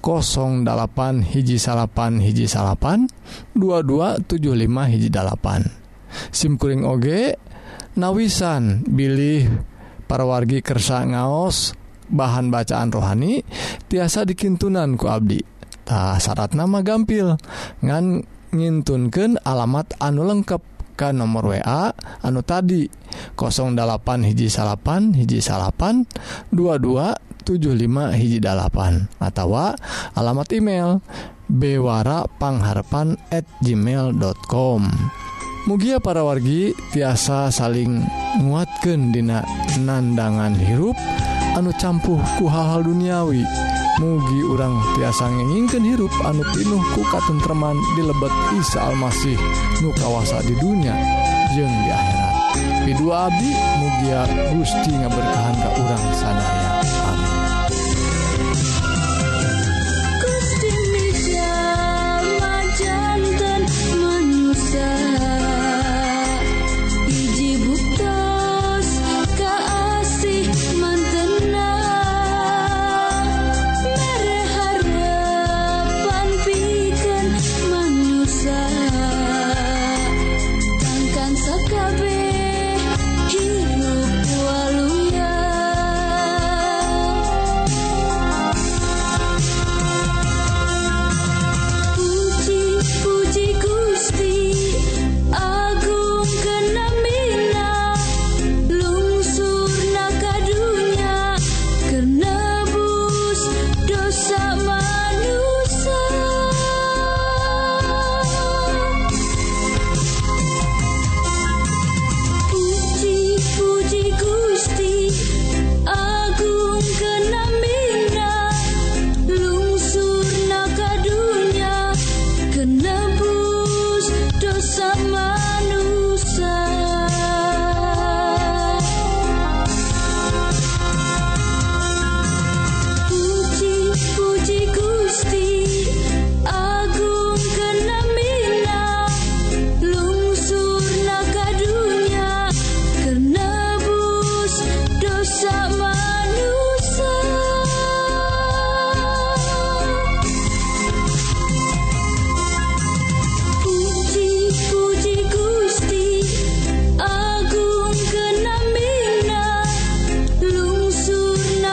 08 0.00 1.34
hiji 1.34 1.58
salapan 1.58 2.22
hiji 2.22 2.46
salapan 2.46 3.10
2275 3.58 4.92
hiji 4.94 5.08
dalapan. 5.10 5.66
Simkuring 6.34 6.82
oge 6.82 7.38
nawisan 7.94 8.86
bilih 8.86 9.50
para 10.10 10.26
wargi 10.26 10.62
kersa 10.62 11.06
ngaos 11.06 11.74
bahan 12.10 12.50
bacaan 12.50 12.90
rohani 12.90 13.46
tiasa 13.86 14.26
dikintunan 14.26 14.98
ku 14.98 15.06
Abdi. 15.06 15.38
Tah 15.86 16.18
syarat 16.18 16.54
nama 16.54 16.82
gampil. 16.82 17.38
Ngan 17.82 18.26
ngintunkan 18.50 19.38
alamat 19.46 19.94
anu 20.02 20.26
lengkap 20.26 20.62
ke 20.98 21.14
nomor 21.16 21.56
WA 21.56 21.94
anu 22.20 22.44
tadi 22.44 22.90
08 23.38 24.28
hiji 24.28 24.52
salapan 24.52 25.16
hiji 25.16 25.40
salapan 25.40 26.04
2275 26.52 28.20
hiji 28.20 28.38
dalapan 28.42 29.08
atau 29.16 29.56
alamat 30.12 30.48
email 30.52 31.00
bewara 31.48 32.28
pangharpan 32.38 33.16
at 33.32 33.48
gmail.com 33.64 34.90
Mugia 35.68 36.00
para 36.00 36.24
wargi 36.24 36.72
tiasa 36.88 37.52
saling 37.52 38.00
nguatkan 38.40 39.12
dina 39.12 39.44
nandangan 39.76 40.56
hirup 40.56 40.96
anu 41.52 41.68
campuh 41.76 42.16
ku 42.40 42.48
hal-hal 42.48 42.80
duniawi. 42.80 43.44
mugi 44.00 44.40
urang 44.40 44.80
tiasa 44.96 45.28
ngengingkeun 45.28 45.84
hirup 45.84 46.12
anu 46.24 46.40
pinuh 46.56 46.80
ku 46.96 47.04
katentreman 47.12 47.76
di 47.94 48.02
lebet 48.08 48.32
Isa 48.56 48.88
Almasih 48.88 49.36
nu 49.84 49.92
kawasa 49.92 50.40
di 50.40 50.56
dunia 50.56 50.96
jeung 51.52 51.68
di 51.68 51.90
akhirat. 51.92 52.34
Pidu 52.88 53.12
Abdi 53.12 53.52
mugia 53.76 54.24
Gusti 54.56 54.90
ngaberkahan 54.96 55.56
ka 55.60 55.70
urang 55.76 56.04
sadaya. 56.16 56.80
Amin. 57.12 57.39